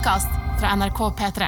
[0.00, 0.28] podkast
[0.60, 1.46] fra NRK P3.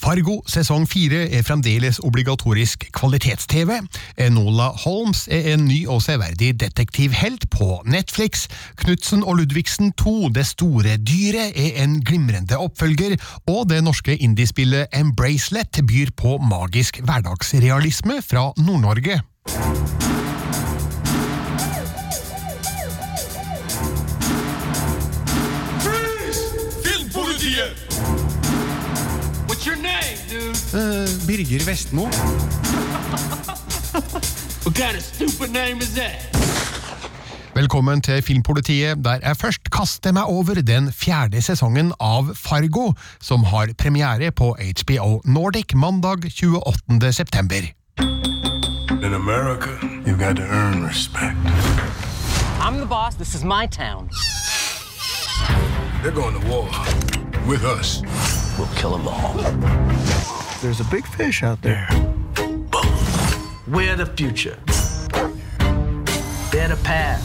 [0.00, 3.72] Fargo sesong fire er fremdeles obligatorisk kvalitets-TV.
[4.20, 8.44] Enola Holmes er en ny og severdig detektivhelt på Netflix.
[8.82, 13.16] Knutsen og Ludvigsen 2, Det store dyret, er en glimrende oppfølger,
[13.48, 19.22] og det norske indiespillet Embracelet byr på magisk hverdagsrealisme fra Nord-Norge.
[30.72, 31.26] Dude?
[31.26, 32.04] Birger Vestmo.
[34.64, 36.36] What kind of stupid name is that?
[37.54, 43.44] Velkommen til Filmpolitiet, der jeg først kaster meg over den fjerde sesongen av Fargo, som
[43.44, 47.12] har premiere på HBO Nordic mandag 28.
[47.12, 47.60] september.
[49.02, 49.70] In America,
[50.06, 51.36] you've got to earn respect.
[52.60, 53.14] I'm the boss.
[53.16, 54.08] This is my town.
[56.02, 56.68] They're going to war
[57.46, 58.02] with us.
[58.58, 60.19] We'll kill them all.
[60.62, 61.88] There's a big fish out there.
[63.66, 64.58] We're the future.
[66.52, 67.24] They're the past.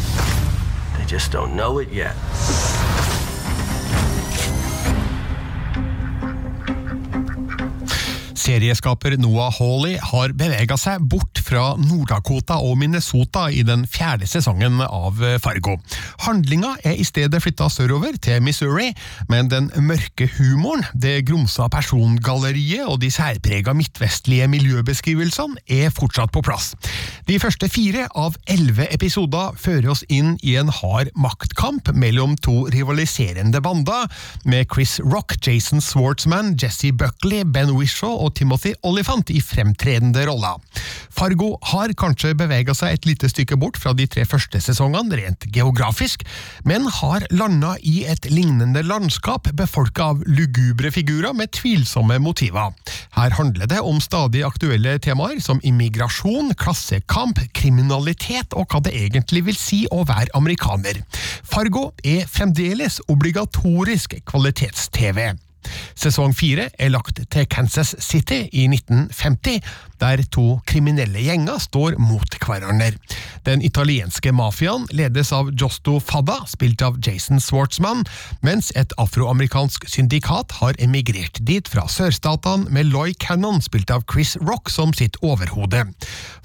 [0.97, 2.15] They just don't know it yet.
[8.33, 14.81] Serieskaper Noah Hawley har bevega seg bort fra Nord-Dakota og Minnesota i den fjerde sesongen
[14.85, 15.77] av Fargo.
[16.25, 18.91] Handlinga er i stedet flytta sørover, til Missouri,
[19.29, 26.43] men den mørke humoren, det grumsa persongalleriet og de særprega midtvestlige miljøbeskrivelsene er fortsatt på
[26.45, 26.73] plass.
[27.29, 32.65] De første fire av elleve episoder fører oss inn i en hard maktkamp mellom to
[32.73, 34.07] rivaliserende bander,
[34.45, 40.61] med Chris Rock, Jason Swartzman, Jesse Buckley, Ben Whishaw og Timothy Olyphant i fremtredende roller.
[41.15, 41.34] Fargo
[41.71, 46.23] har kanskje bevega seg et lite stykke bort fra de tre første sesongene rent geografisk,
[46.63, 52.71] men har landa i et lignende landskap befolka av lugubre figurer med tvilsomme motiver.
[53.15, 59.45] Her handler det om stadig aktuelle temaer som immigrasjon, klassekamp, kriminalitet og hva det egentlig
[59.49, 61.01] vil si å være amerikaner.
[61.43, 65.35] Fargo er fremdeles obligatorisk kvalitets-TV.
[65.97, 69.61] Sesong fire er lagt til Kansas City i 1950,
[70.01, 72.93] der to kriminelle gjenger står mot hverandre.
[73.45, 78.05] Den italienske mafiaen ledes av Josto Fadda, spilt av Jason Swartzman,
[78.45, 84.35] mens et afroamerikansk syndikat har emigrert dit fra sørstatene med Loy Cannon, spilt av Chris
[84.41, 85.85] Rock, som sitt overhode.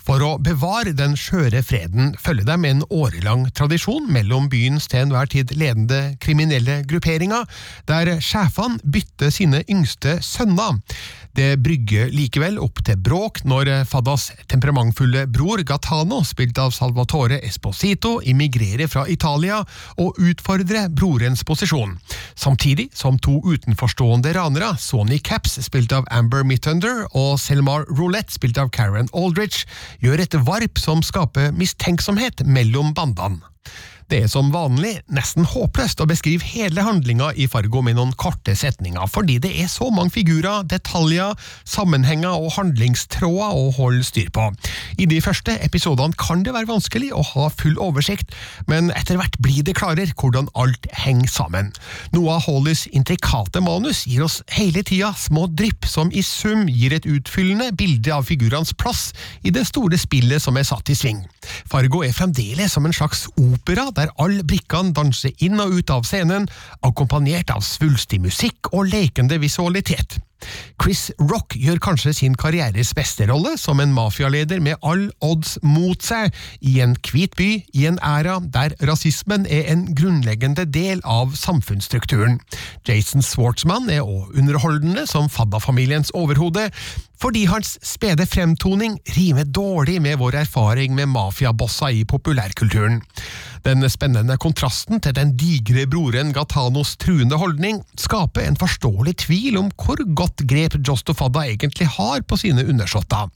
[0.00, 5.28] For å bevare den skjøre freden følger de en årelang tradisjon mellom byens til enhver
[5.30, 7.44] tid ledende kriminelle grupperinger,
[7.86, 10.80] der sjefene bytter sine yngste sønner.
[11.36, 18.16] Det brygger likevel opp til bråk når Faddas temperamentfulle bror Gatano, spilt av Salvatore Esposito,
[18.26, 19.60] immigrerer fra Italia
[20.02, 21.94] og utfordrer brorens posisjon.
[22.34, 28.58] Samtidig som to utenforstående ranere, Sony Caps, spilt av Amber Mittunder, og Selmar Roulette, spilt
[28.58, 29.62] av Karen Aldrich,
[30.02, 33.44] gjør et varp som skaper mistenksomhet mellom bandene.
[34.10, 38.56] Det er som vanlig nesten håpløst å beskrive hele handlinga i Fargo med noen korte
[38.58, 44.48] setninger, fordi det er så mange figurer, detaljer, sammenhenger og handlingstråder å holde styr på.
[44.98, 48.34] I de første episodene kan det være vanskelig å ha full oversikt,
[48.66, 51.70] men etter hvert blir det klarere hvordan alt henger sammen.
[52.10, 57.06] Noah Hollys intrikate manus gir oss hele tida små drypp som i sum gir et
[57.06, 59.12] utfyllende bilde av figurenes plass
[59.46, 61.22] i det store spillet som er satt i sving.
[61.70, 66.08] Fargo er fremdeles som en slags opera der alle brikkene danser inn og ut av
[66.08, 66.48] scenen,
[66.86, 70.20] akkompagnert av svulstig musikk og lekende visualitet.
[70.80, 76.00] Chris Rock gjør kanskje sin karrieres beste rolle som en mafialeder med all odds mot
[76.02, 81.34] seg, i en hvit by i en æra der rasismen er en grunnleggende del av
[81.38, 82.40] samfunnsstrukturen.
[82.88, 86.70] Jason Swartzman er òg underholdende som Fadda-familiens overhode,
[87.20, 93.02] fordi hans spede fremtoning rimer dårlig med vår erfaring med mafiabossa i populærkulturen.
[93.66, 99.68] Den spennende kontrasten til den digre broren Gatanos truende holdning skaper en forståelig tvil om
[99.76, 103.28] hvor godt grep Jostofada egentlig har på sine undersåtter.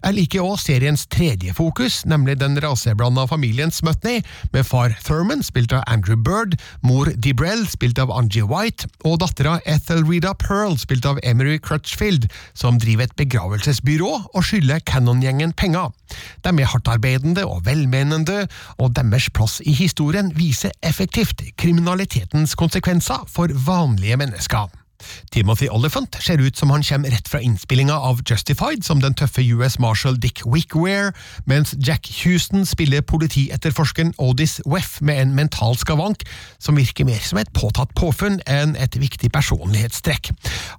[0.00, 5.74] Jeg liker også seriens tredje fokus, nemlig den raseblanda familien Smutney, med far Thurman, spilt
[5.76, 11.20] av Andrew Bird, mor Debrell, spilt av Angie White, og dattera Ethelreda Pearl, spilt av
[11.22, 15.92] Emery Crutchfield, som driver et begravelsesbyrå og skylder Cannon-gjengen penger.
[16.48, 18.46] De er hardtarbeidende og velmenende,
[18.80, 24.79] og deres plass i historien viser effektivt kriminalitetens konsekvenser for vanlige mennesker.
[25.32, 29.44] Timothy Oliphant ser ut som han kommer rett fra innspillinga av Justified som den tøffe
[29.54, 31.12] US Marshal Dick Wickware,
[31.46, 36.24] mens Jack Houston spiller politietterforskeren Odis Weff med en mental skavank
[36.58, 40.32] som virker mer som et påtatt påfunn enn et viktig personlighetstrekk.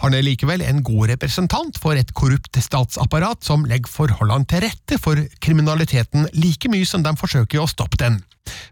[0.05, 4.99] Han er likevel en god representant for et korrupt statsapparat som legger forholdene til rette
[5.01, 8.21] for kriminaliteten like mye som de forsøker å stoppe den.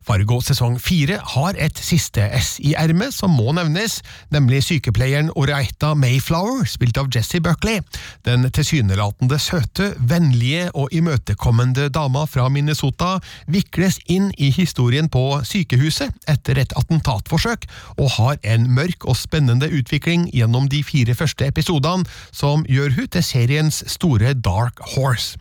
[0.06, 4.00] Fargo sesong fire har et siste S i ermet som må nevnes,
[4.34, 7.82] nemlig sykepleieren Oreita Mayflower, spilt av Jesse Buckley.
[8.26, 13.18] Den tilsynelatende søte, vennlige og imøtekommende dama fra Minnesota
[13.52, 17.68] vikles inn i historien på sykehuset etter et attentatforsøk,
[18.00, 23.14] og har en mørk og spennende utvikling gjennom de fire første episodene, som gjør hun
[23.14, 25.38] til seriens store Dark Horse.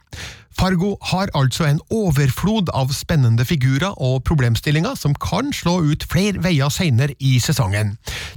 [0.59, 6.43] Fargo har altså en overflod av spennende figurer og problemstillinger som kan slå ut flere
[6.43, 7.93] veier senere i sesongen.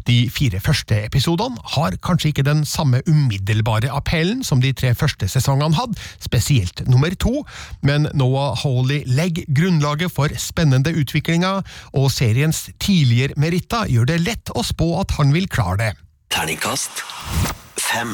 [0.06, 5.26] De fire første episodene har kanskje ikke den samme umiddelbare appellen som de tre første
[5.34, 7.42] sesongene hadde, spesielt nummer to,
[7.82, 11.66] men Noah Hawley legger grunnlaget for spennende utviklinger,
[11.98, 15.96] og seriens tidligere meritter gjør det lett å spå at han vil klare det.
[16.32, 17.02] Terningkast
[17.82, 18.14] fem.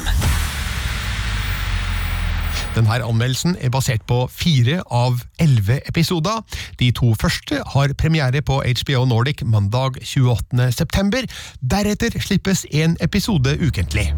[2.78, 6.44] Denne anmeldelsen er basert på fire av elleve episoder.
[6.78, 10.68] De to første har premiere på HBO Nordic mandag 28.
[10.72, 11.26] september.
[11.62, 14.12] Deretter slippes en episode ukentlig.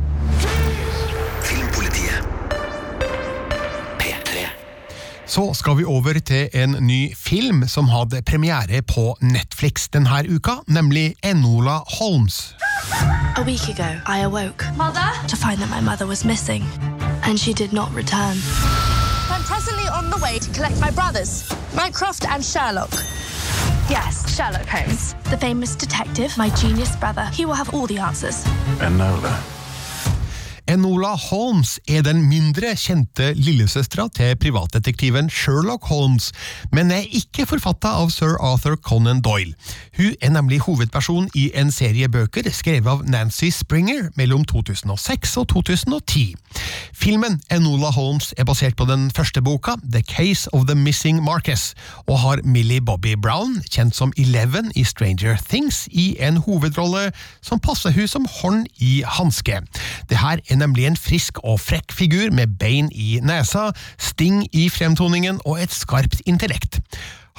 [1.48, 2.20] Filmpolitiet.
[4.02, 4.44] P3.
[5.26, 10.60] Så skal vi over til en ny film som hadde premiere på Netflix denne uka,
[10.68, 12.56] nemlig Enola Holmes.
[13.38, 15.08] A week ago, I awoke Mother?
[15.28, 16.66] to find that my mother was missing,
[17.30, 18.36] and she did not return.
[19.30, 22.92] I'm presently on the way to collect my brothers, Mycroft and Sherlock.
[23.88, 25.14] Yes, Sherlock Holmes.
[25.30, 28.44] The famous detective, my genius brother, he will have all the answers.
[28.80, 29.59] Enola.
[30.70, 36.28] Enola Holmes er den mindre kjente lillesøstera til privatdetektiven Sherlock Holmes,
[36.70, 39.56] men er ikke forfatta av sir Arthur Conan Doyle.
[39.98, 45.48] Hun er nemlig hovedperson i en serie bøker skrevet av Nancy Springer mellom 2006 og
[45.56, 46.36] 2010.
[46.94, 51.74] Filmen Enola Holmes er basert på den første boka, The Case of the Missing Marcus,
[52.06, 57.10] og har Millie Bobby Brown, kjent som Eleven i Stranger Things, i en hovedrolle
[57.42, 59.64] som passer hun som hånd i hanske.
[60.10, 64.68] Det her er nemlig en frisk og frekk figur med bein i nesa, sting i
[64.70, 66.82] fremtoningen og et skarpt intellekt.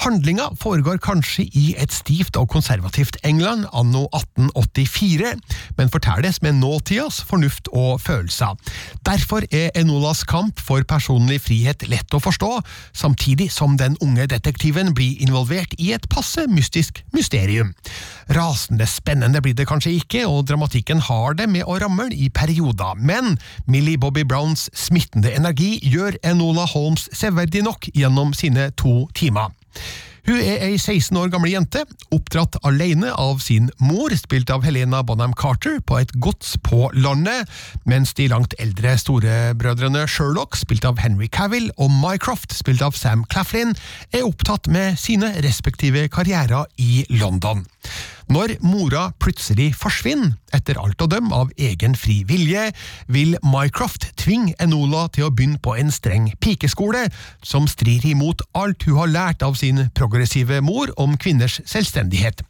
[0.00, 5.34] Handlinga foregår kanskje i et stivt og konservativt England anno 1884,
[5.76, 8.56] men fortelles med nåtidas fornuft og følelser.
[9.04, 12.48] Derfor er Enolas kamp for personlig frihet lett å forstå,
[12.96, 17.74] samtidig som den unge detektiven blir involvert i et passe mystisk mysterium.
[18.32, 22.96] Rasende spennende blir det kanskje ikke, og dramatikken har det med å ramle i perioder,
[22.96, 23.36] men
[23.68, 29.52] Millie Bobby Browns smittende energi gjør Enola Holmes severdig nok gjennom sine to timer.
[30.28, 31.80] Hun er ei 16 år gammel jente,
[32.12, 37.48] oppdratt alene av sin mor, spilt av Helena Bonham Carter, på et gods på landet,
[37.88, 43.24] mens de langt eldre storebrødrene Sherlock, spilt av Henry Cavill, og Mycroft, spilt av Sam
[43.32, 43.74] Claflin,
[44.12, 47.64] er opptatt med sine respektive karrierer i London.
[48.30, 52.68] Når mora plutselig forsvinner, etter alt å dømme av egen fri vilje,
[53.10, 57.08] vil Mycroft tvinge Enola til å begynne på en streng pikeskole,
[57.42, 62.44] som strir imot alt hun har lært av sin progressive mor om kvinners selvstendighet.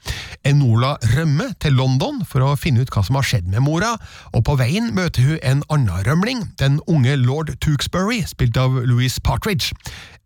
[0.45, 3.95] Enola rømmer til London for å finne ut hva som har skjedd med mora,
[4.37, 9.17] og på veien møter hun en annen rømling, den unge lord Tewksbury, spilt av Louis
[9.25, 9.73] Partridge.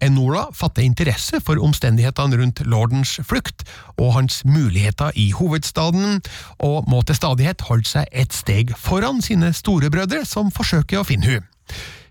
[0.05, 3.65] Enola fatter interesse for omstendighetene rundt lordens flukt
[3.97, 6.21] og hans muligheter i hovedstaden,
[6.59, 11.37] og må til stadighet holde seg et steg foran sine storebrødre som forsøker å finne
[11.37, 11.53] hun.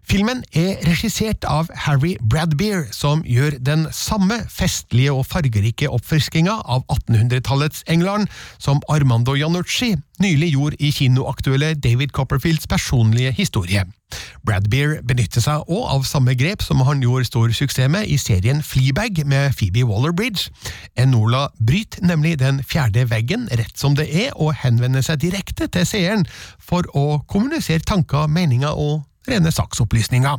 [0.03, 6.83] Filmen er regissert av Harry Bradbeer, som gjør den samme festlige og fargerike oppfriskinga av
[6.91, 8.27] 1800-tallets England
[8.61, 9.93] som Armando Janucci
[10.23, 13.85] nylig gjorde i kinoaktuelle David Copperfields personlige historie.
[14.45, 18.61] Bradbeer benytter seg òg av samme grep som han gjorde stor suksess med i serien
[18.63, 20.51] Fleabag med Phoebe Waller-Bridge.
[20.99, 25.87] Enola bryter nemlig den fjerde veggen rett som det er, og henvender seg direkte til
[25.87, 26.27] seeren
[26.59, 30.37] for å kommunisere tanker, meninger og rene saksopplysninga.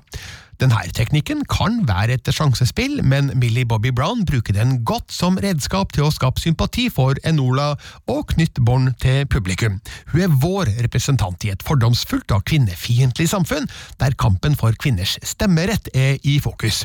[0.62, 5.92] Denne teknikken kan være et sjansespill, men Millie Bobby Brown bruker den godt som redskap
[5.94, 7.72] til å skape sympati for Enola
[8.06, 9.80] og knytte bånd til publikum.
[10.12, 13.66] Hun er vår representant i et fordomsfullt og kvinnefiendtlig samfunn,
[13.98, 16.84] der kampen for kvinners stemmerett er i fokus.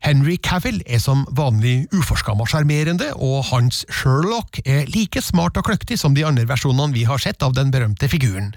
[0.00, 5.98] Henry Cavill er som vanlig uforskamma sjarmerende, og hans Sherlock er like smart og kløktig
[6.00, 8.50] som de andre versjonene vi har sett av den berømte figuren.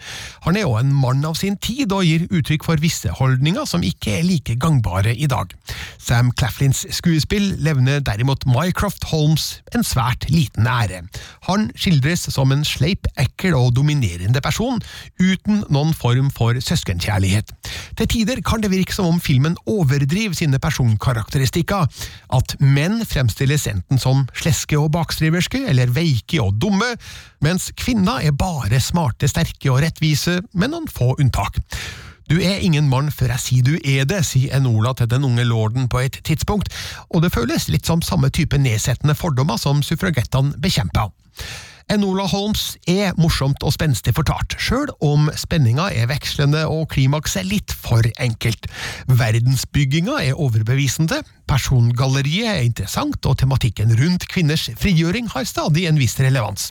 [0.48, 3.84] Han er òg en mann av sin tid, og gir uttrykk for visse holdninger som
[3.84, 5.52] ikke er like gangbare i dag.
[6.00, 11.04] Sam Claflins skuespill levner derimot Mycroft Holmes en svært liten ære.
[11.50, 14.82] Han skildres som en sleip, ekkel og dominerende person,
[15.20, 17.52] uten noen form for søskenkjærlighet.
[18.00, 21.90] Til tider kan det virke som om filmen overdriver sine personkarakteristikker,
[22.38, 26.94] at menn fremstilles enten som sleske og bakstriverske, eller veike og dumme,
[27.44, 31.62] mens kvinner er bare smarte, sterke og rettvise, med noen få unntak.
[32.32, 35.44] Du er ingen mann før jeg sier du er det, sier Enola til den unge
[35.46, 36.72] lorden på et tidspunkt,
[37.12, 41.10] og det føles litt som samme type nedsettende fordommer som suffragettene bekjempa.
[41.92, 47.74] Enola Holmes er morsomt og spenstig fortalt, sjøl om spenninga er vekslende og klimakset litt
[47.76, 48.70] for enkelt.
[49.12, 56.16] Verdensbygginga er overbevisende, persongalleriet er interessant, og tematikken rundt kvinners frigjøring har stadig en viss
[56.24, 56.70] relevans.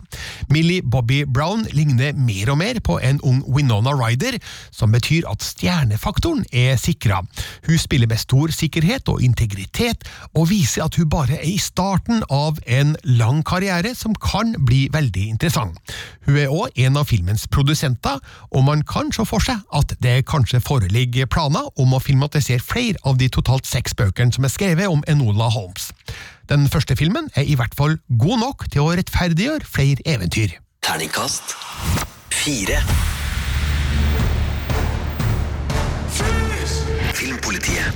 [0.52, 4.38] Millie Bobby Brown ligner mer og mer på en ung Winona Ryder,
[4.72, 7.20] som betyr at stjernefaktoren er sikra.
[7.68, 12.24] Hun spiller med stor sikkerhet og integritet, og viser at hun bare er i starten
[12.32, 15.78] av en lang karriere som kan bli veldig interessant.
[16.26, 20.26] Hun er òg en av filmens produsenter, og man kan se for seg at det
[20.30, 24.88] kanskje foreligger planer om å filmatisere flere av de totalt seks bøkene som er skrevet
[24.92, 25.90] om Enola Holmes.
[26.48, 30.58] Den første filmen er i hvert fall god nok til å rettferdiggjøre flere eventyr.
[30.82, 31.56] Terningkast
[32.42, 32.78] fire.
[37.14, 37.94] Filmpolitiet.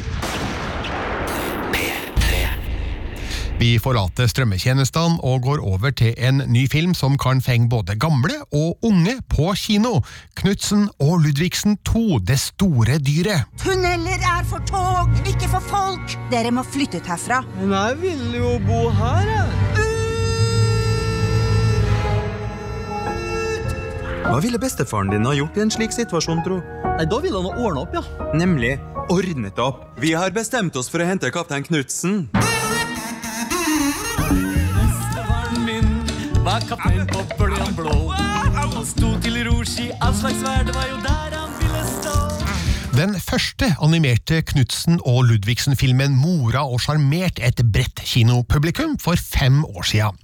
[3.57, 3.61] P3.
[3.61, 8.35] Vi forlater strømmetjenestene og går over til en ny film som kan fenge både gamle
[8.53, 10.01] og unge på kino.
[10.37, 13.47] Knutsen og Ludvigsen 2, Det store dyret.
[13.59, 16.19] Tunneler er for tog, ikke for folk.
[16.31, 17.43] Dere må flytte ut herfra.
[17.61, 19.83] Men jeg vil jo bo her, jeg.
[24.27, 26.59] Hva ville bestefaren din ha gjort i en slik situasjon, tro?
[26.97, 28.03] Nei, Da ville han ha ordna opp, ja.
[28.35, 28.75] Nemlig
[29.09, 29.85] ordnet opp.
[30.03, 32.27] Vi har bestemt oss for å hente kaptein Knutsen.
[36.69, 37.97] Kaptein på bølgen blå.
[38.85, 41.26] Sto til rors i all slags vær, det var jo der.
[42.97, 49.85] Den første animerte Knutsen og Ludvigsen-filmen mora og sjarmert et bredt kinopublikum for fem år
[49.85, 50.17] siden.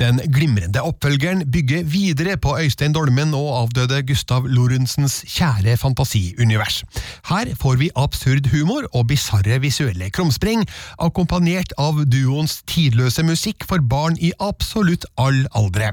[0.00, 6.78] Den glimrende oppfølgeren bygger videre på Øystein Dolmen og avdøde Gustav Lorentzens kjære fantasiunivers.
[7.28, 10.64] Her får vi absurd humor og bisarre visuelle krumspring,
[10.96, 15.92] akkompagnert av duoens tidløse musikk for barn i absolutt all aldre.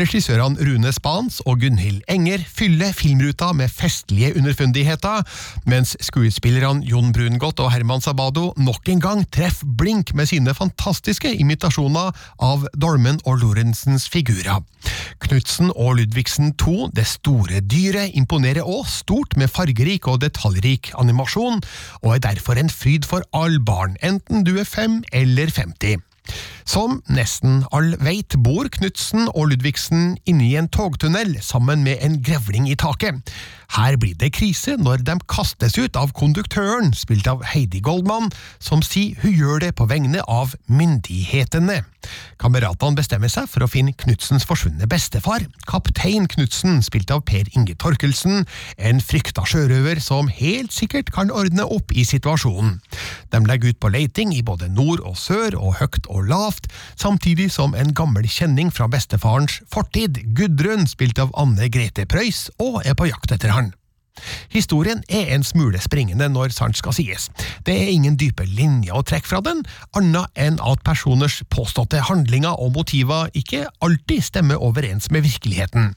[0.00, 5.22] Regissørene Rune Spans og Gunhild Enger fyller filmruta med festlige underfundigheter,
[5.68, 11.30] mens skuespillerne Jon Brungot og Herman Sabado nok en gang treffer blink med sine fantastiske
[11.40, 12.10] imitasjoner
[12.44, 14.62] av Dolmen og Lorentzens figurer.
[15.24, 21.60] Knutsen og Ludvigsen 2, Det store dyret, imponerer også stort med fargerik og detaljrik animasjon,
[22.02, 26.00] og er derfor en fryd for all barn, enten du er fem eller 50.
[26.68, 32.18] Som nesten all veit, bor Knutsen og Ludvigsen inne i en togtunnel sammen med en
[32.20, 33.22] grevling i taket.
[33.72, 38.30] Her blir det krise når de kastes ut av konduktøren, spilt av Heidi Goldman,
[38.64, 41.82] som sier hun gjør det på vegne av myndighetene.
[42.40, 47.76] Kameratene bestemmer seg for å finne Knutsens forsvunne bestefar, kaptein Knutsen, spilt av Per Inge
[47.80, 48.46] Torkelsen,
[48.78, 52.78] en frykta sjørøver som helt sikkert kan ordne opp i situasjonen.
[53.34, 56.57] De legger ut på leiting i både nord og sør og høgt og lavt,
[56.98, 62.82] samtidig som en gammel kjenning fra bestefarens fortid, Gudrun, spilt av Anne Grete Preus, og
[62.84, 63.72] er på jakt etter han.
[64.52, 67.28] Historien er en smule springende når sant skal sies.
[67.66, 69.64] Det er ingen dype linjer å trekke fra den,
[69.98, 75.94] annet enn at personers påståtte handlinger og motiver ikke alltid stemmer overens med virkeligheten.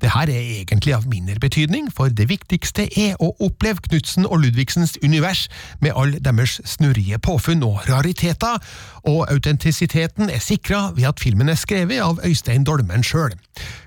[0.00, 4.40] Det her er egentlig av mindre betydning, for det viktigste er å oppleve Knutsen og
[4.44, 5.46] Ludvigsens univers
[5.80, 8.60] med all deres snurrige påfunn og rariteter,
[9.04, 13.36] og autentisiteten er sikra ved at filmen er skrevet av Øystein Dolmen sjøl.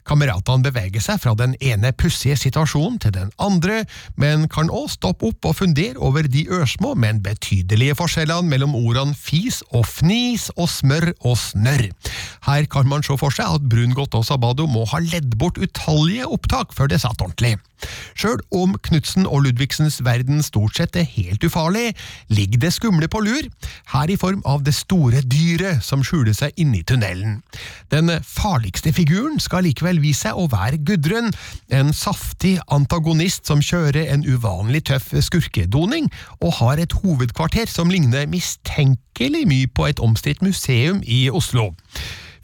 [0.08, 3.84] Kameratene beveger seg fra den ene pussige situasjonen til den andre,
[4.20, 9.16] men kan også stoppe opp og fundere over de ørsmå, men betydelige forskjellene mellom ordene
[9.18, 11.90] fis og fnis og smør og snørr.
[12.48, 16.28] Her kan man se for seg at Brungot og Sabado må ha ledd bort utallige
[16.28, 17.58] opptak før det satt ordentlig.
[18.16, 21.92] Sjøl om Knutsen og Ludvigsens verden stort sett er helt ufarlig,
[22.32, 23.50] ligger det skumle på lur,
[23.94, 27.42] her i form av det store dyret som skjuler seg inni tunnelen.
[27.92, 31.32] Den farligste figuren skal likevel vise seg å være Gudrun,
[31.74, 36.10] en saftig antagonist som kjører en uvanlig tøff skurkedoning,
[36.40, 41.74] og har et hovedkvarter som ligner mistenkelig mye på et omstridt museum i Oslo.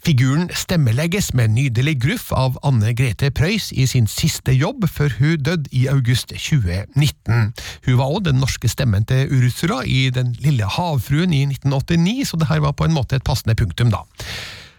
[0.00, 5.42] Figuren stemmelegges med nydelig gruff av Anne Grete Preus i sin siste jobb før hun
[5.44, 7.52] døde i august 2019.
[7.84, 12.40] Hun var også den norske stemmen til Ursula i Den lille havfruen i 1989, så
[12.40, 14.06] det her var på en måte et passende punktum, da.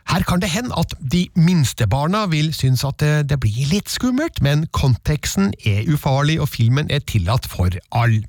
[0.10, 3.89] Her kan det hende at de minste barna vil synes at det, det blir litt
[3.91, 8.25] skummelt, men konteksten er ufarlig og filmen er tillatt for alle.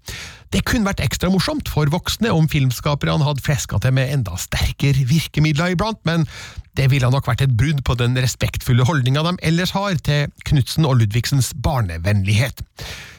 [0.53, 5.07] Det kunne vært ekstra morsomt for voksne om filmskaperne hadde fleska til med enda sterkere
[5.09, 6.27] virkemidler iblant, men
[6.77, 10.89] det ville nok vært et brudd på den respektfulle holdninga de ellers har til Knutsen
[10.89, 12.63] og Ludvigsens barnevennlighet.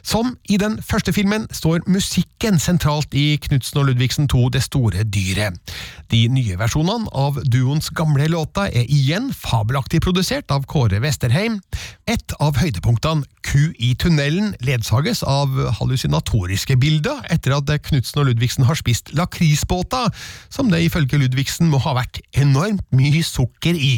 [0.03, 5.05] Som i den første filmen står musikken sentralt i Knutsen og Ludvigsen 2 Det store
[5.07, 5.55] dyret.
[6.11, 11.61] De nye versjonene av duoens gamle låter er igjen fabelaktig produsert av Kåre Westerheim.
[12.07, 18.67] Et av høydepunktene, Ku i tunnelen, ledsages av hallusinatoriske bilder etter at Knutsen og Ludvigsen
[18.67, 20.07] har spist lakrisbåta,
[20.53, 23.93] som det ifølge Ludvigsen må ha vært enormt mye sukker i.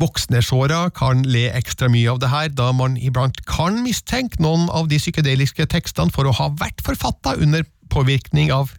[0.00, 4.90] Voksnesåra kan le ekstra mye av det her, da man iblant kan mistenke noen av
[4.90, 8.70] de psykedeliske tekstene for å ha vært forfatta under påvirkning av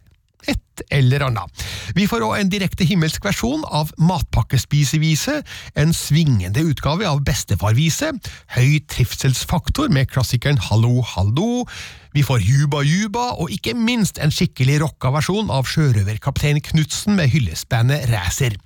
[0.50, 1.64] et eller annet.
[1.96, 5.40] Vi får òg en direkte himmelsk versjon av Matpakkespisevise,
[5.78, 8.12] en svingende utgave av Bestefarvise,
[8.56, 11.66] høy trivselsfaktor med klassikeren Hallo, hallo,
[12.12, 17.32] vi får Juba Juba, og ikke minst en skikkelig rocka versjon av sjørøverkaptein Knutsen med
[17.32, 18.58] hyllestbandet Racer.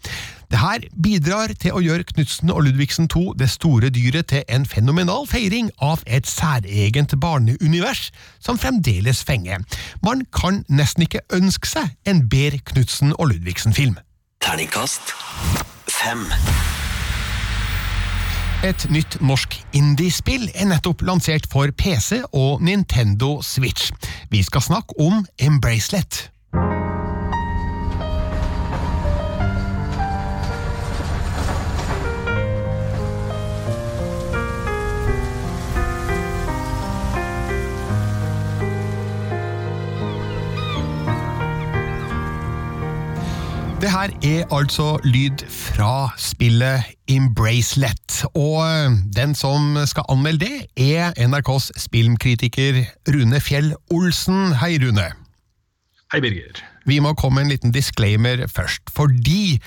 [0.50, 4.66] Det her bidrar til å gjøre Knutsen og Ludvigsen 2 Det store dyret til en
[4.66, 9.64] fenomenal feiring av et særegent barneunivers som fremdeles fenger.
[10.06, 13.98] Man kan nesten ikke ønske seg en bedre Knutsen og Ludvigsen-film.
[14.44, 15.14] Terningkast
[15.90, 16.26] fem.
[18.64, 23.90] Et nytt norsk indiespill er nettopp lansert for PC og Nintendo Switch.
[24.30, 26.30] Vi skal snakke om Embracelet.
[43.86, 48.66] Det her er altså lyd fra spillet Embracelet, og
[49.14, 52.80] den som skal anmelde det, er NRKs spillkritiker
[53.14, 54.56] Rune Fjell Olsen.
[54.58, 55.06] Hei, Rune.
[56.12, 56.58] Hei, Birger.
[56.86, 59.62] Vi må komme med en liten disclaimer først, fordi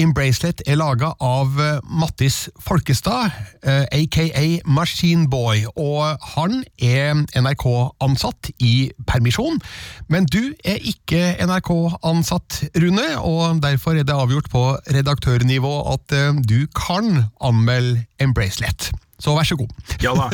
[0.00, 9.60] Embracelet er laga av Mattis Folkestad, aka Machineboy, og han er NRK-ansatt i permisjon.
[10.08, 14.64] Men du er ikke NRK-ansatt, Rune, og derfor er det avgjort på
[14.96, 18.92] redaktørnivå at du kan anmelde Embracelet.
[19.22, 19.70] Så vær så god.
[20.02, 20.24] ja da.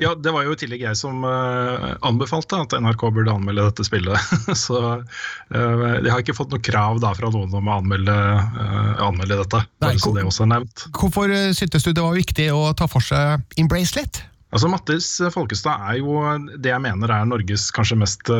[0.00, 3.84] Ja, det var jo i tillegg jeg som uh, anbefalte at NRK burde anmelde dette
[3.84, 4.30] spillet.
[4.64, 9.04] så uh, jeg har ikke fått noe krav da fra noen om å anmelde, uh,
[9.04, 9.62] anmelde dette.
[9.84, 10.88] Nei, så det også er nevnt.
[10.96, 14.24] Hvorfor syntes du det var viktig å ta for seg Embracelet?
[14.48, 16.22] Altså Mattis Folkestad er jo
[16.56, 18.30] det jeg mener er Norges kanskje mest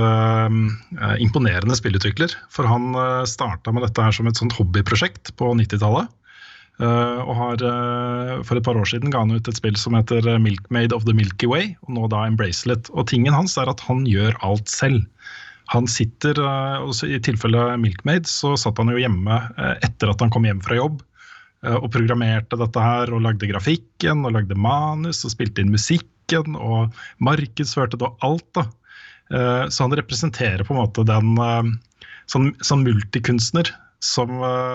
[1.20, 2.32] imponerende spillutvikler.
[2.54, 6.08] For han uh, starta med dette her som et sånt hobbyprosjekt på 90-tallet.
[6.78, 9.96] Uh, og har uh, For et par år siden ga han ut et spill som
[9.98, 12.90] heter Milkmaid of the Milky Way, og nå da Embracelet.
[12.94, 15.02] Og tingen hans er at han gjør alt selv.
[15.74, 16.38] Han sitter,
[17.04, 19.34] I tilfelle Milkmaid så satt han jo hjemme
[19.84, 21.02] etter at han kom hjem fra jobb
[21.68, 26.96] og programmerte dette her og lagde grafikken og lagde manus og spilte inn musikken og
[27.20, 28.48] markedsførte det og alt.
[28.56, 29.68] da.
[29.68, 31.36] Så han representerer på en måte den
[32.32, 33.68] sånn, sånn multikunstner
[34.04, 34.30] som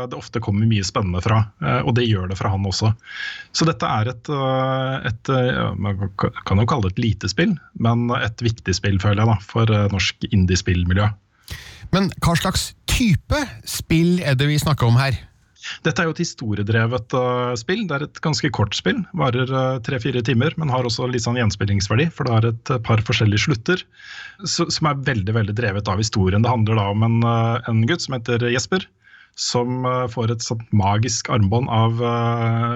[0.09, 1.37] det ofte kommer mye spennende fra.
[1.85, 2.91] Og det gjør det fra han også.
[3.55, 4.31] Så dette er et,
[5.07, 5.31] et
[5.79, 9.37] Man kan jo kalle det et lite spill, men et viktig spill, føler jeg, da,
[9.47, 11.07] for norsk indiespillmiljø.
[11.95, 15.15] Men hva slags type spill er det vi snakker om her?
[15.85, 17.15] Dette er jo et historiedrevet
[17.59, 17.85] spill.
[17.87, 18.99] Det er et ganske kort spill.
[19.15, 19.47] Varer
[19.85, 22.09] tre-fire timer, men har også litt sånn gjenspillingsverdi.
[22.11, 23.85] For det har et par forskjellige slutter
[24.43, 26.43] så, som er veldig veldig drevet av historien.
[26.43, 27.17] Det handler da om en,
[27.69, 28.87] en gutt som heter Jesper.
[29.39, 31.97] Som får et sånt magisk armbånd av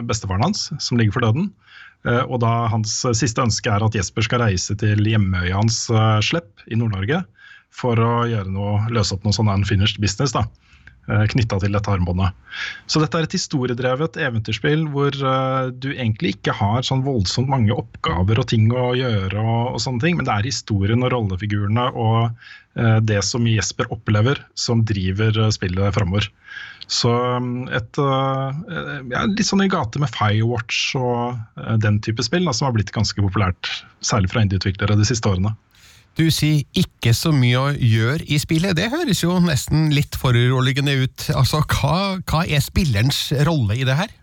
[0.09, 1.51] bestefaren hans, som ligger for døden.
[2.07, 5.83] Og da hans siste ønske er at Jesper skal reise til hjemmeøya hans
[6.25, 7.21] Slepp i Nord-Norge.
[7.69, 10.33] For å gjøre noe, løse opp noe sånn unfinished business.
[10.33, 10.47] da
[11.07, 12.35] knytta til dette armbåndet.
[12.89, 17.75] Så dette er et historiedrevet eventyrspill hvor uh, du egentlig ikke har sånn voldsomt mange
[17.75, 21.89] oppgaver og ting å gjøre, og, og sånne ting, men det er historien og rollefigurene
[21.93, 26.29] og uh, det som Jesper opplever, som driver spillet framover.
[26.87, 27.11] Så
[27.75, 31.35] et ja, litt sånn i gate med Firewatch og
[31.83, 33.67] den type spill da, som har blitt ganske populært,
[33.99, 35.51] særlig fra indieutviklere de siste årene.
[36.17, 38.73] Du sier ikke så mye å gjøre i spillet.
[38.79, 41.27] Det høres jo nesten litt foruroligende ut.
[41.37, 44.13] Altså, hva, hva er spillerens rolle i det her?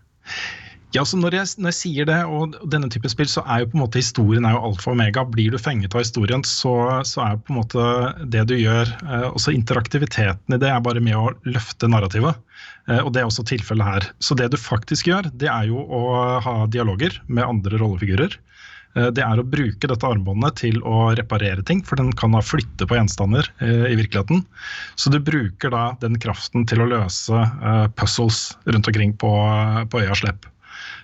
[0.95, 3.69] Ja, så når jeg, når jeg, sier det, og denne type spill, så er jo
[3.71, 5.25] på en måte historien er jo alfa og omega.
[5.27, 6.75] Blir du fenget av historien, så,
[7.07, 7.87] så er på en måte
[8.31, 12.39] det du gjør eh, Også interaktiviteten i det er bare med å løfte narrativet.
[12.87, 14.07] Eh, og det er også tilfellet her.
[14.23, 16.03] Så det du faktisk gjør, det er jo å
[16.43, 18.39] ha dialoger med andre rollefigurer.
[18.95, 22.41] Eh, det er å bruke dette armbåndet til å reparere ting, for den kan da
[22.45, 24.43] flytte på gjenstander eh, i virkeligheten.
[24.95, 29.31] Så du bruker da den kraften til å løse eh, puzzles rundt omkring på,
[29.91, 30.47] på øya Slepp.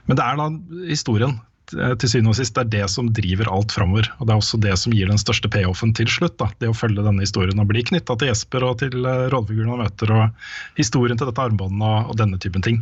[0.10, 0.51] Men det er da
[0.89, 1.39] historien
[1.71, 4.10] til syvende og sist, det er det som driver alt framover.
[4.19, 6.36] Og det er også det som gir den største payoffen til slutt.
[6.41, 6.49] Da.
[6.60, 10.12] Det å følge denne historien og bli knytta til Jesper og til rollefigurene han møter,
[10.12, 12.82] og historien til dette armbåndet og, og, denne typen ting.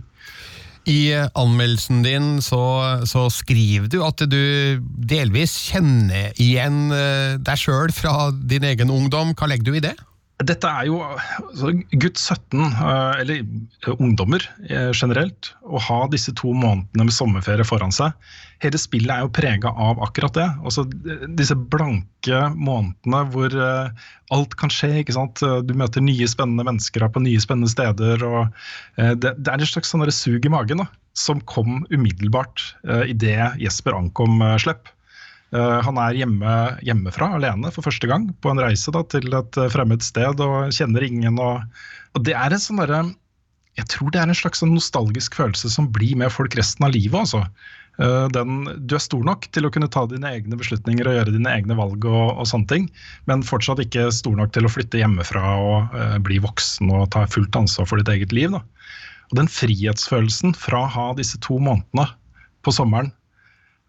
[0.89, 2.62] I eh, anmeldelsen din så,
[3.10, 9.36] så, skriver du at du delvis kjenner igjen deg sjøl fra din egen ungdom.
[9.38, 9.95] Hva legger du i det?
[10.39, 16.32] Dette er jo altså, gutt 17, eh, eller eh, ungdommer eh, generelt, å ha disse
[16.39, 18.15] to månedene med sommerferie foran seg.
[18.63, 20.45] Hele spillet er jo prega av akkurat det.
[20.63, 20.86] Altså,
[21.36, 24.93] disse blanke månedene hvor alt kan skje.
[25.02, 25.39] ikke sant?
[25.39, 28.23] Du møter nye spennende mennesker på nye spennende steder.
[28.28, 28.52] og
[28.99, 32.65] Det, det er et slags sånn sug i magen da, som kom umiddelbart
[33.08, 34.91] idet Jesper ankom Slepp.
[35.56, 39.58] Eh, han er hjemme, hjemmefra, alene, for første gang på en reise da, til et
[39.58, 41.42] eh, fremmed sted og kjenner ingen.
[41.42, 41.66] Og,
[42.14, 43.08] og det er en sånn derre
[43.80, 46.94] Jeg tror det er en slags sånn nostalgisk følelse som blir med folk resten av
[46.94, 47.18] livet.
[47.22, 47.46] altså.
[48.00, 51.36] Eh, den, du er stor nok til å kunne ta dine egne beslutninger og gjøre
[51.36, 52.88] dine egne valg, og, og sånne ting,
[53.28, 57.26] men fortsatt ikke stor nok til å flytte hjemmefra og uh, bli voksen og ta
[57.28, 58.56] fullt ansvar for ditt eget liv.
[58.56, 58.64] Da.
[59.32, 62.08] Og Den frihetsfølelsen fra å ha disse to månedene
[62.64, 63.12] på sommeren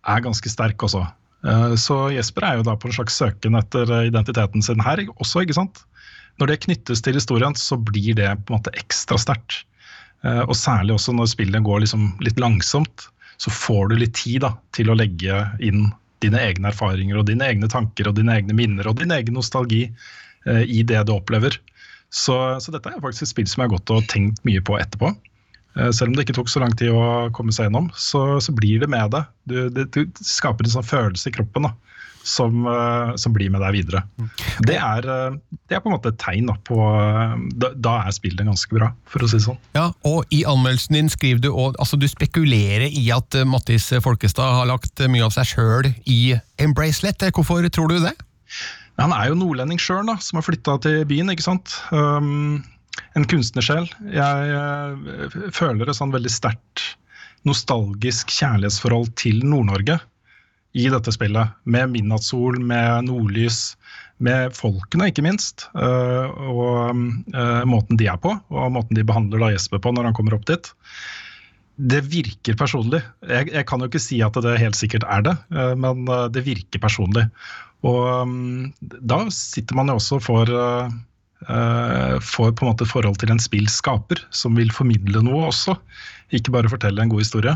[0.08, 1.04] er ganske sterk også.
[1.46, 5.02] Eh, så Jesper er jo da på en slags søken etter eh, identiteten sin her
[5.16, 5.82] også, ikke sant.
[6.40, 9.62] Når det knyttes til historien, så blir det på en måte ekstra sterkt.
[10.24, 13.08] Eh, og særlig også når spillet går liksom litt langsomt,
[13.40, 15.88] så får du litt tid da, til å legge inn
[16.20, 19.86] dine egne erfaringer og dine egne tanker og dine egne minner og din egen nostalgi
[20.44, 21.56] i det du opplever.
[22.12, 24.76] Så, så dette er faktisk et spill som jeg har gått og tenkt mye på
[24.76, 25.14] etterpå.
[25.78, 28.54] Eh, selv om det ikke tok så lang tid å komme seg gjennom, så, så
[28.56, 29.30] blir det med deg.
[29.46, 29.90] Du, det.
[29.94, 31.72] du, skaper en sånn følelse i kroppen da,
[32.26, 34.02] som, uh, som, blir med deg videre.
[34.66, 35.38] Det er, uh,
[35.70, 36.80] det er, på en måte et tegn da, på
[37.54, 39.60] da, da, er spillet ganske bra, for å si det sånn.
[39.78, 44.58] Ja, og I anmeldelsen din skriver du og, altså du spekulerer i at Mattis Folkestad
[44.58, 47.30] har lagt mye av seg sjøl i Embracelet.
[47.30, 48.16] Hvorfor tror du det?
[49.00, 51.32] Han er jo nordlending sjøl, som har flytta til byen.
[51.32, 51.72] ikke sant?
[51.94, 52.60] Um,
[53.18, 53.88] en kunstnersjel.
[54.14, 56.84] Jeg uh, føler et sånn veldig sterkt
[57.48, 59.96] nostalgisk kjærlighetsforhold til Nord-Norge
[60.76, 61.56] i dette spillet.
[61.64, 63.74] Med midnattssol, med nordlys,
[64.22, 65.66] med folkene, ikke minst.
[65.74, 67.00] Uh, og
[67.34, 70.36] uh, måten de er på, og måten de behandler da Jesper på når han kommer
[70.36, 70.70] opp dit.
[71.80, 73.00] Det virker personlig.
[73.24, 75.32] Jeg, jeg kan jo ikke si at det helt sikkert er det,
[75.80, 77.22] men det virker personlig.
[77.88, 80.52] Og um, da sitter man jo også for
[81.40, 85.72] får på en måte forhold til en spillskaper som vil formidle noe også,
[86.36, 87.54] ikke bare fortelle en god historie.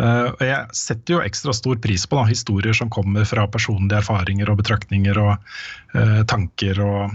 [0.00, 4.00] Uh, og Jeg setter jo ekstra stor pris på da, historier som kommer fra personlige
[4.00, 5.34] erfaringer og betraktninger og
[5.94, 7.12] uh, tanker og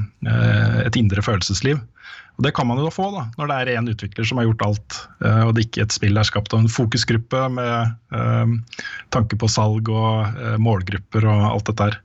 [0.85, 1.81] et indre følelsesliv.
[2.37, 4.45] Og Det kan man jo da få da, når det er én utvikler som har
[4.45, 8.11] gjort alt, og det ikke et spill er skapt av en fokusgruppe med
[9.09, 11.97] tanke på salg og målgrupper og alt dette her.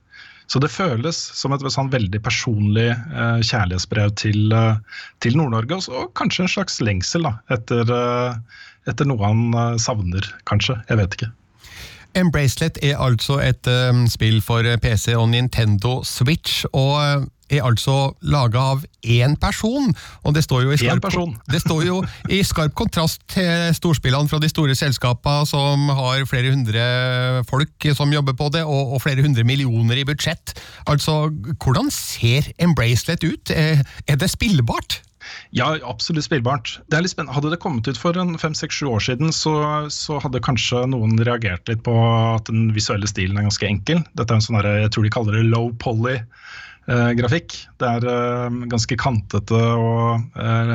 [0.47, 6.11] Så det føles som et sånn veldig personlig eh, kjærlighetsbrev til, eh, til Nord-Norge, og
[6.19, 8.59] kanskje en slags lengsel da, etter, eh,
[8.91, 10.77] etter noe han eh, savner, kanskje.
[10.89, 11.31] Jeg vet ikke.
[12.19, 17.25] Embracelet er altså et um, spill for PC og Nintendo Switch, og
[17.57, 19.91] er altså laga av én person.
[20.23, 21.07] Og det står, skarp,
[21.53, 26.53] det står jo i skarp kontrast til storspillene fra de store selskapene som har flere
[26.53, 26.83] hundre
[27.49, 30.55] folk som jobber på det, og, og flere hundre millioner i budsjett.
[30.89, 31.27] Altså,
[31.63, 33.53] hvordan ser Embracelet ut?
[33.53, 35.01] Er det spillbart?
[35.55, 36.77] Ja, absolutt spillbart.
[36.89, 37.35] Det er litt spennende.
[37.35, 39.55] Hadde det kommet ut for en fem-seks-sju år siden, så,
[39.93, 41.95] så, hadde kanskje noen reagert litt på
[42.33, 44.03] at den visuelle stilen er ganske enkel.
[44.17, 46.19] Dette er en sånn jeg tror de kaller det low poly
[46.91, 47.55] grafikk.
[47.79, 50.71] Det er eh, ganske kantete og eh,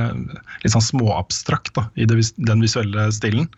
[0.63, 3.49] litt sånn småabstrakt da, i den visuelle stilen.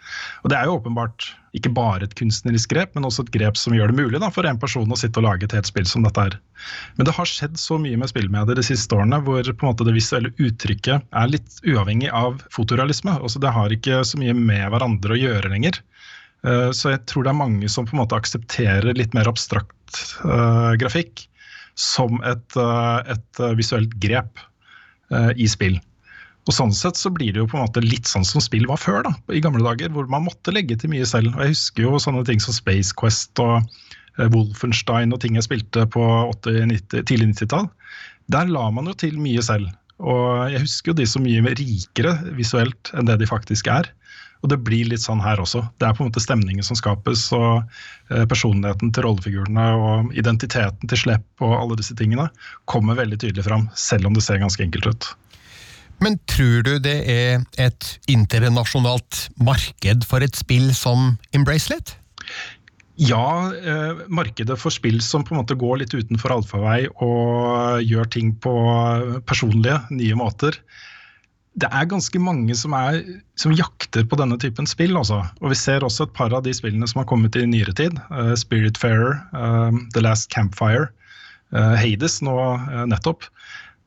[0.43, 3.75] Og det er jo åpenbart ikke bare et kunstnerisk grep, men også et grep som
[3.75, 6.07] gjør det mulig da, for en person å sitte og lage et helt spill som
[6.07, 6.37] dette er.
[6.99, 9.87] Men det har skjedd så mye med spillmedier de siste årene hvor på en måte
[9.87, 13.17] det visuelle uttrykket er litt uavhengig av fotorealisme.
[13.19, 15.81] Også det har ikke så mye med hverandre å gjøre lenger.
[16.47, 19.77] Eh, så jeg tror det er mange som på en måte aksepterer litt mer abstrakt
[20.79, 21.27] grafikk
[21.81, 24.41] som et, eh, et visuelt grep
[25.15, 25.79] uh, i spill.
[26.49, 28.81] Og Sånn sett så blir det jo på en måte litt sånn som spill var
[28.81, 31.35] før, da, i gamle dager, hvor man måtte legge til mye selv.
[31.37, 33.69] Og Jeg husker jo sånne ting som Space Quest og
[34.19, 37.69] Wolfenstein og ting jeg spilte på 80, 90, tidlig 90-tall.
[38.33, 39.71] Der la man jo til mye selv.
[40.01, 43.91] Og jeg husker jo de så mye rikere visuelt enn det de faktisk er.
[44.41, 45.63] Og det blir litt sånn her også.
[45.81, 47.61] Det er på en måte stemningen som skapes, og
[48.09, 52.31] eh, personligheten til rollefigurene og identiteten til Slepp og alle disse tingene
[52.71, 55.11] kommer veldig tydelig fram, selv om det ser ganske enkelt ut.
[56.01, 61.99] Men tror du det er et internasjonalt marked for et spill som Embracelet?
[63.01, 68.09] Ja, eh, markedet for spill som på en måte går litt utenfor allfarvei og gjør
[68.13, 68.53] ting på
[69.29, 70.57] personlige, nye måter.
[71.59, 73.01] Det er ganske mange som, er,
[73.41, 74.95] som jakter på denne typen spill.
[74.97, 75.19] Også.
[75.43, 77.99] Og Vi ser også et par av de spillene som har kommet i nyere tid.
[78.13, 80.89] Uh, Spiritfarer, uh, The Last Campfire,
[81.57, 83.27] uh, Hades nå uh, nettopp.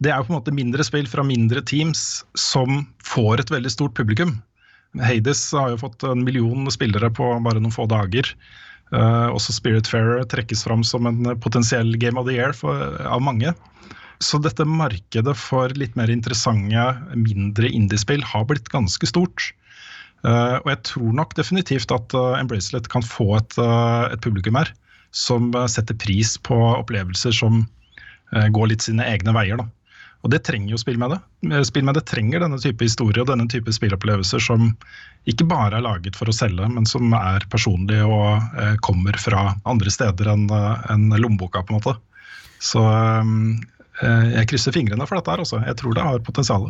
[0.04, 3.96] Det er på en måte mindre spill fra mindre teams som får et veldig stort
[3.96, 4.36] publikum.
[5.00, 8.28] Hades har jo fått en million spillere på bare noen få dager.
[8.94, 13.56] Uh, også Spiritfarer trekkes fram som en potensiell game of the year for, av mange.
[14.22, 16.86] Så dette markedet for litt mer interessante,
[17.18, 19.52] mindre indiespill har blitt ganske stort.
[20.24, 24.56] Uh, og jeg tror nok definitivt at uh, Embracelet kan få et, uh, et publikum
[24.56, 24.72] her
[25.14, 27.68] som setter pris på opplevelser som
[28.34, 29.60] går litt sine egne veier.
[29.60, 29.68] Da.
[30.26, 31.60] Og det trenger jo spill med det.
[31.70, 34.72] Spill med det trenger denne type historie og denne type spillopplevelser som
[35.30, 39.94] ikke bare er laget for å selge, men som er personlige og kommer fra andre
[39.94, 41.94] steder enn en lommeboka, på en måte.
[42.64, 43.24] Så eh,
[44.02, 45.60] jeg krysser fingrene for dette her også.
[45.68, 46.70] Jeg tror det har potensial.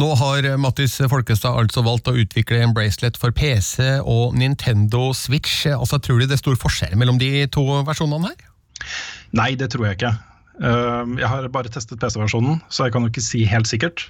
[0.00, 5.66] Nå har Mattis Folkestad altså valgt å utvikle en bracelet for PC og Nintendo Switch.
[5.68, 8.46] Altså, Tror du det er stor forskjell mellom de to versjonene her?
[9.36, 10.14] Nei, det tror jeg ikke.
[10.60, 14.04] Ehm, jeg har bare testet PC-versjonen, så jeg kan jo ikke si helt sikkert.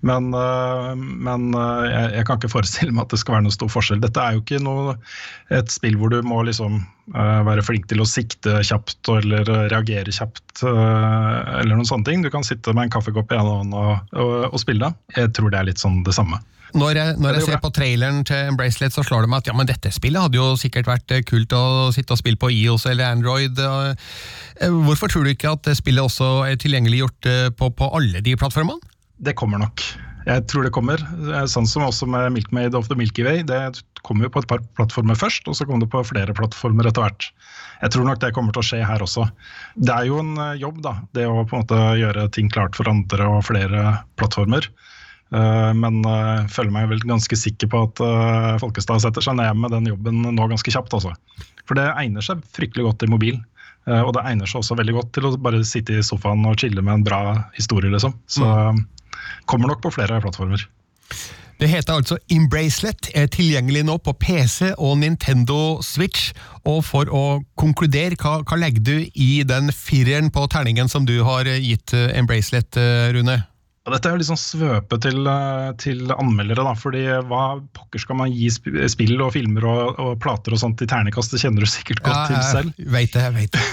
[0.00, 3.54] Men, eh, men eh, jeg, jeg, kan ikke forestille meg at det skal være noen
[3.54, 4.00] stor forskjell.
[4.02, 4.96] Dette er jo ikke noe,
[5.52, 10.14] et spill hvor du må liksom eh, være flink til å sikte kjapt eller reagere
[10.14, 10.62] kjapt.
[10.62, 12.24] eller noen sånne ting.
[12.24, 14.94] Du kan sitte med en kaffekopp i ene hånd og, og, og spille.
[15.18, 16.40] Jeg tror det er litt sånn det samme.
[16.72, 19.56] Når jeg, når jeg ser på traileren til Embracelet, så slår det meg at ja,
[19.56, 22.86] men dette spillet hadde jo sikkert vært eh, kult å sitte og spille på IOS
[22.92, 23.58] eller Android.
[23.60, 28.36] Eh, hvorfor tror du ikke at spillet også er tilgjengeliggjort eh, på, på alle de
[28.40, 28.80] plattformene?
[29.22, 29.84] Det kommer nok.
[30.22, 31.02] Jeg tror det kommer.
[31.50, 33.42] Sånn som også med Milkmade of the Milky Way.
[33.46, 33.58] Det
[34.06, 37.04] kom jo på et par plattformer først, og så kom det på flere plattformer etter
[37.04, 37.26] hvert.
[37.82, 39.26] Jeg tror nok det kommer til å skje her også.
[39.74, 40.94] Det er jo en jobb, da.
[41.18, 44.70] Det å på en måte gjøre ting klart for andre og flere plattformer.
[45.32, 49.38] Eh, men jeg eh, føler meg vel ganske sikker på at eh, Folkestad setter seg
[49.38, 50.92] ned med den jobben nå ganske kjapt.
[50.98, 51.14] Også.
[51.68, 53.40] For det egner seg fryktelig godt i mobil.
[53.82, 56.84] Og det egner seg også veldig godt til å bare sitte i sofaen og chille
[56.86, 57.22] med en bra
[57.56, 58.12] historie, liksom.
[58.30, 58.78] Så mm.
[59.50, 60.62] kommer nok på flere plattformer.
[61.58, 66.30] Det heter altså Embracelet, er tilgjengelig nå på PC og Nintendo Switch.
[66.62, 67.24] Og for å
[67.58, 72.78] konkludere, hva, hva legger du i den fireren på terningen som du har gitt Embracelet,
[73.18, 73.40] Rune?
[73.82, 76.74] Dette er jo litt sånn svøpe til, eh, til, anmeldere, da.
[76.78, 80.86] fordi hva pokker skal man gi spill og filmer og, og plater og sånt i
[80.86, 81.34] ternekast?
[81.34, 82.76] Det kjenner du sikkert godt ja, til selv.
[82.78, 83.64] Jeg vet det, jeg vet det.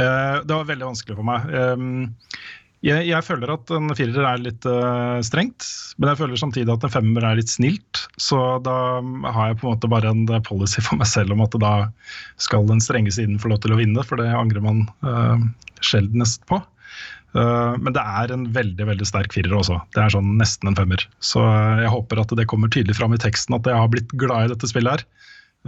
[0.00, 1.46] Eh, det var veldig vanskelig for meg.
[1.52, 2.04] Ehm,
[2.86, 5.66] jeg, jeg føler at en firer er litt uh, strengt,
[5.98, 8.04] men jeg føler samtidig at en femmer er litt snilt.
[8.22, 11.58] Så da har jeg på en måte bare en policy for meg selv om at
[11.60, 11.74] da
[12.40, 14.86] skal den strenge siden få lov til å vinne, for det angrer man
[15.84, 16.62] sjeldnest på.
[17.34, 19.78] Eh, men det er en veldig veldig sterk firer også.
[19.94, 21.04] Det er sånn nesten en femmer.
[21.22, 24.10] Så eh, jeg håper at det kommer tydelig fram i teksten at jeg har blitt
[24.18, 25.06] glad i dette spillet her.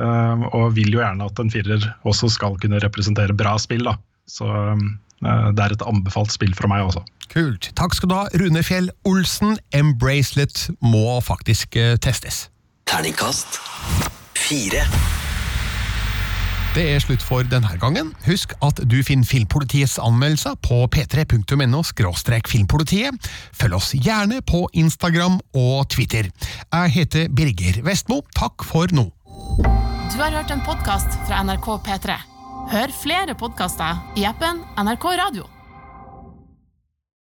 [0.03, 3.87] Eh, og vil jo gjerne at en firer også skal kunne representere bra spill.
[3.91, 3.99] da.
[4.31, 4.49] Så
[5.23, 7.03] det er et anbefalt spill fra meg også.
[7.31, 7.69] Kult.
[7.79, 9.55] Takk skal du ha, Rune Fjell Olsen.
[9.77, 12.49] Embracelet må faktisk testes.
[12.91, 13.61] Terningkast
[14.35, 14.83] fire.
[16.73, 18.15] Det er slutt for denne gangen.
[18.25, 21.83] Husk at du finner Filmpolitiets anmeldelser på p3.no
[22.49, 23.29] filmpolitiet.
[23.53, 26.33] Følg oss gjerne på Instagram og Twitter.
[26.73, 28.23] Jeg heter Birger Vestmo.
[28.33, 29.11] Takk for nå.
[30.13, 32.17] Du har hørt en podkast fra NRK P3.
[32.73, 35.62] Hør flere podkaster i appen NRK Radio.